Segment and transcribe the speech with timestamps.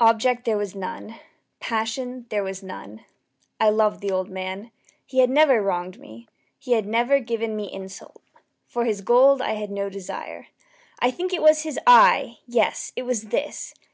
[0.00, 1.16] Object there was none.
[1.60, 3.04] Passion there was none.
[3.60, 4.70] I loved the old man.
[5.04, 6.26] He had never wronged me.
[6.58, 8.22] He had never given me insult.
[8.66, 10.46] For his gold I had no desire.
[11.00, 12.38] I think it was his eye!
[12.46, 13.74] yes, it was this!